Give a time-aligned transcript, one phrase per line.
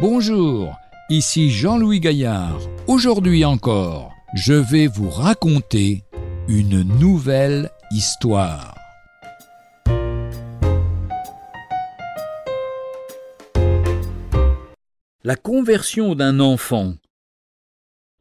[0.00, 0.78] Bonjour,
[1.10, 2.58] ici Jean-Louis Gaillard.
[2.86, 6.04] Aujourd'hui encore, je vais vous raconter
[6.48, 8.74] une nouvelle histoire.
[15.22, 16.94] La conversion d'un enfant.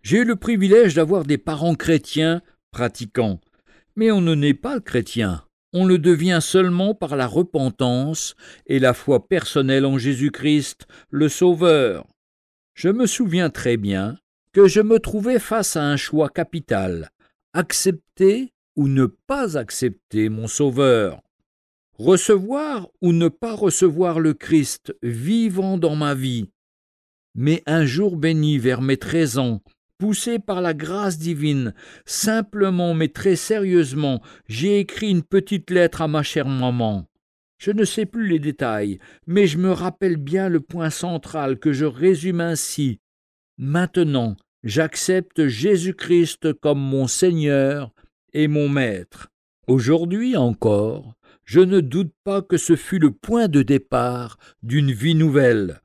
[0.00, 2.40] J'ai eu le privilège d'avoir des parents chrétiens
[2.70, 3.38] pratiquants,
[3.96, 8.34] mais on ne naît pas chrétien on le devient seulement par la repentance
[8.66, 12.06] et la foi personnelle en Jésus-Christ, le Sauveur.
[12.74, 14.18] Je me souviens très bien
[14.52, 17.10] que je me trouvais face à un choix capital
[17.56, 21.22] accepter ou ne pas accepter mon Sauveur,
[21.94, 26.50] recevoir ou ne pas recevoir le Christ vivant dans ma vie.
[27.34, 29.62] Mais un jour béni vers mes treize ans,
[29.98, 36.08] poussé par la grâce divine, simplement mais très sérieusement, j'ai écrit une petite lettre à
[36.08, 37.06] ma chère maman.
[37.58, 41.72] Je ne sais plus les détails, mais je me rappelle bien le point central que
[41.72, 43.00] je résume ainsi.
[43.58, 47.92] Maintenant, j'accepte Jésus-Christ comme mon Seigneur
[48.34, 49.28] et mon Maître.
[49.66, 55.14] Aujourd'hui encore, je ne doute pas que ce fut le point de départ d'une vie
[55.14, 55.80] nouvelle.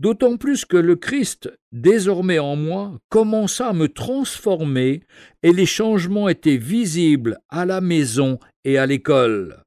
[0.00, 5.02] D'autant plus que le Christ, désormais en moi, commença à me transformer
[5.42, 9.62] et les changements étaient visibles à la maison et à l'école.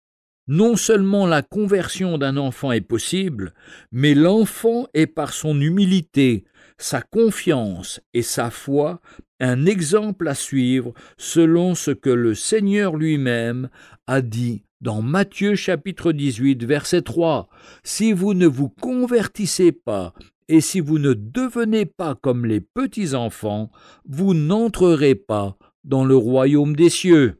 [0.49, 3.53] Non seulement la conversion d'un enfant est possible,
[3.91, 6.45] mais l'enfant est par son humilité,
[6.77, 9.01] sa confiance et sa foi
[9.39, 13.69] un exemple à suivre selon ce que le Seigneur lui-même
[14.07, 17.49] a dit dans Matthieu chapitre 18 verset 3
[17.83, 20.13] Si vous ne vous convertissez pas
[20.47, 23.69] et si vous ne devenez pas comme les petits enfants,
[24.07, 27.39] vous n'entrerez pas dans le royaume des cieux.